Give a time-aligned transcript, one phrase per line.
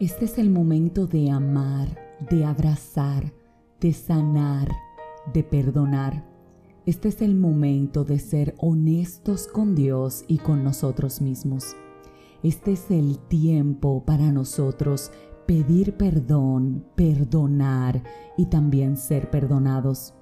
[0.00, 1.88] Este es el momento de amar,
[2.30, 3.32] de abrazar,
[3.80, 4.70] de sanar,
[5.34, 6.24] de perdonar.
[6.86, 11.74] Este es el momento de ser honestos con Dios y con nosotros mismos.
[12.44, 15.10] Este es el tiempo para nosotros
[15.46, 18.04] pedir perdón, perdonar
[18.36, 20.14] y también ser perdonados.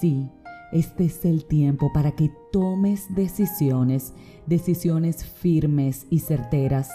[0.00, 0.30] Sí,
[0.70, 4.14] este es el tiempo para que tomes decisiones,
[4.46, 6.90] decisiones firmes y certeras.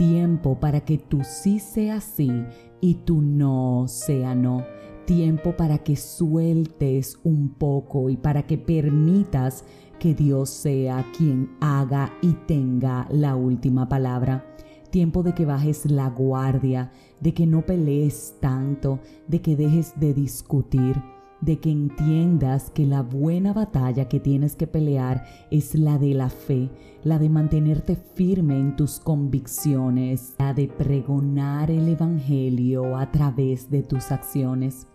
[0.00, 2.32] Tiempo para que tu sí sea sí
[2.80, 4.64] y tu no sea no.
[5.04, 9.62] Tiempo para que sueltes un poco y para que permitas
[9.98, 14.46] que Dios sea quien haga y tenga la última palabra.
[14.88, 20.14] Tiempo de que bajes la guardia, de que no pelees tanto, de que dejes de
[20.14, 20.96] discutir
[21.40, 26.28] de que entiendas que la buena batalla que tienes que pelear es la de la
[26.28, 26.70] fe,
[27.02, 33.82] la de mantenerte firme en tus convicciones, la de pregonar el Evangelio a través de
[33.82, 34.86] tus acciones.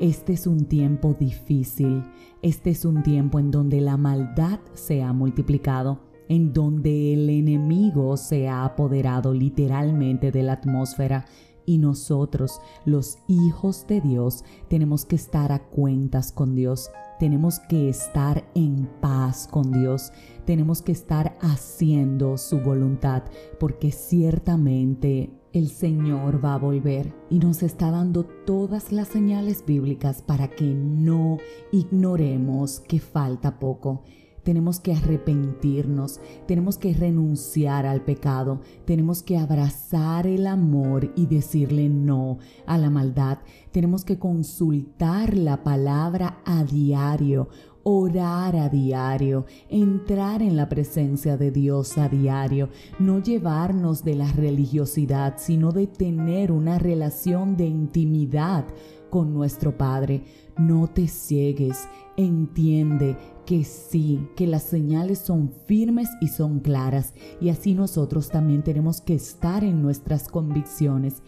[0.00, 2.04] Este es un tiempo difícil,
[2.42, 8.16] este es un tiempo en donde la maldad se ha multiplicado, en donde el enemigo
[8.16, 11.24] se ha apoderado literalmente de la atmósfera
[11.68, 16.90] y nosotros, los hijos de Dios, tenemos que estar a cuentas con Dios.
[17.18, 20.10] Tenemos que estar en paz con Dios.
[20.46, 23.24] Tenemos que estar haciendo su voluntad
[23.60, 30.22] porque ciertamente el Señor va a volver y nos está dando todas las señales bíblicas
[30.22, 31.36] para que no
[31.70, 34.04] ignoremos que falta poco
[34.48, 41.90] tenemos que arrepentirnos, tenemos que renunciar al pecado, tenemos que abrazar el amor y decirle
[41.90, 43.40] no a la maldad,
[43.72, 47.50] tenemos que consultar la palabra a diario,
[47.82, 54.32] orar a diario, entrar en la presencia de Dios a diario, no llevarnos de la
[54.32, 58.64] religiosidad, sino de tener una relación de intimidad
[59.10, 60.22] con nuestro Padre.
[60.56, 61.86] No te ciegues,
[62.18, 68.62] entiende que sí, que las señales son firmes y son claras, y así nosotros también
[68.62, 71.22] tenemos que estar en nuestras convicciones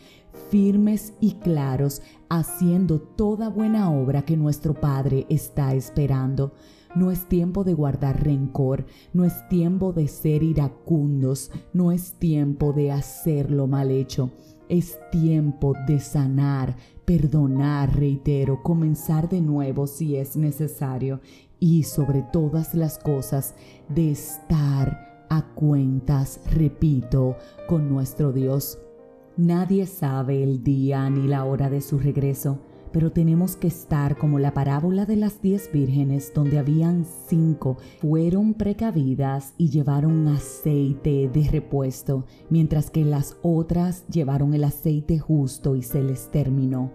[0.50, 6.52] firmes y claros, haciendo toda buena obra que nuestro Padre está esperando.
[6.96, 12.72] No es tiempo de guardar rencor, no es tiempo de ser iracundos, no es tiempo
[12.72, 14.30] de hacer lo mal hecho.
[14.70, 21.20] Es tiempo de sanar, perdonar, reitero, comenzar de nuevo si es necesario
[21.58, 23.56] y sobre todas las cosas
[23.88, 27.36] de estar a cuentas, repito,
[27.66, 28.78] con nuestro Dios.
[29.36, 32.60] Nadie sabe el día ni la hora de su regreso,
[32.92, 38.54] pero tenemos que estar como la parábola de las diez vírgenes donde habían cinco, fueron
[38.54, 45.82] precavidas y llevaron aceite de repuesto, mientras que las otras llevaron el aceite justo y
[45.82, 46.90] se les terminó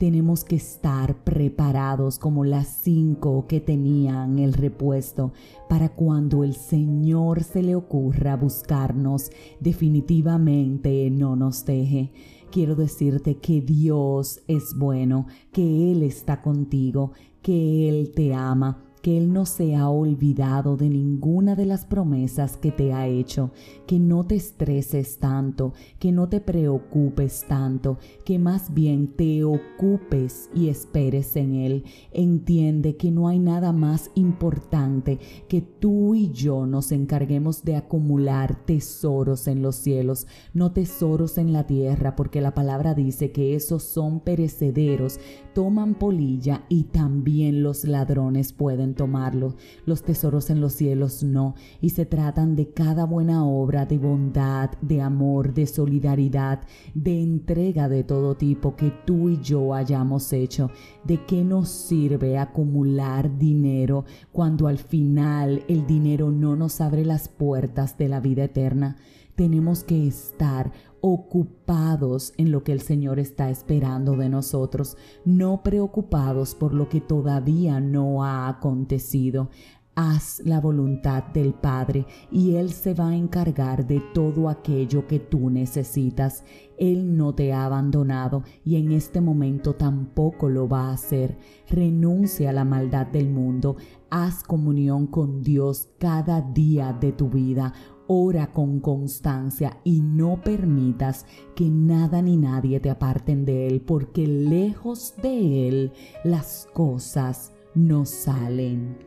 [0.00, 5.34] tenemos que estar preparados como las cinco que tenían el repuesto
[5.68, 12.12] para cuando el Señor se le ocurra buscarnos, definitivamente no nos deje.
[12.50, 17.12] Quiero decirte que Dios es bueno, que Él está contigo,
[17.42, 22.56] que Él te ama que Él no se ha olvidado de ninguna de las promesas
[22.56, 23.50] que te ha hecho,
[23.86, 30.50] que no te estreses tanto, que no te preocupes tanto, que más bien te ocupes
[30.54, 31.84] y esperes en Él.
[32.12, 35.18] Entiende que no hay nada más importante
[35.48, 41.52] que tú y yo nos encarguemos de acumular tesoros en los cielos, no tesoros en
[41.52, 45.18] la tierra, porque la palabra dice que esos son perecederos,
[45.54, 49.56] toman polilla y también los ladrones pueden tomarlo.
[49.86, 54.70] Los tesoros en los cielos no, y se tratan de cada buena obra de bondad,
[54.80, 56.60] de amor, de solidaridad,
[56.94, 60.70] de entrega de todo tipo que tú y yo hayamos hecho.
[61.04, 67.28] ¿De qué nos sirve acumular dinero cuando al final el dinero no nos abre las
[67.28, 68.96] puertas de la vida eterna?
[69.40, 70.70] Tenemos que estar
[71.00, 77.00] ocupados en lo que el Señor está esperando de nosotros, no preocupados por lo que
[77.00, 79.48] todavía no ha acontecido.
[79.94, 85.18] Haz la voluntad del Padre y Él se va a encargar de todo aquello que
[85.18, 86.44] tú necesitas.
[86.78, 91.38] Él no te ha abandonado y en este momento tampoco lo va a hacer.
[91.68, 93.76] Renuncia a la maldad del mundo.
[94.10, 97.72] Haz comunión con Dios cada día de tu vida.
[98.12, 104.26] Ora con constancia y no permitas que nada ni nadie te aparten de Él, porque
[104.26, 105.92] lejos de Él
[106.24, 108.98] las cosas no salen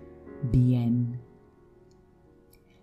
[0.53, 1.19] bien.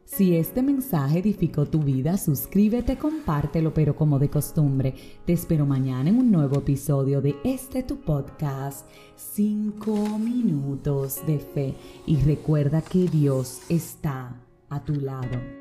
[0.04, 4.94] Si este mensaje edificó tu vida, suscríbete, compártelo, pero como de costumbre,
[5.24, 8.86] te espero mañana en un nuevo episodio de este tu podcast,
[9.16, 11.74] 5 minutos de fe.
[12.04, 14.38] Y recuerda que Dios está
[14.68, 15.59] a tu lado.